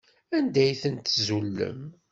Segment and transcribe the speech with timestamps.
[0.37, 1.81] Anda ay tent-tzulem?